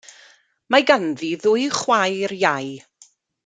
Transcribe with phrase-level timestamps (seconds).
[0.75, 2.75] Mae ganddi ddwy chwaer iau.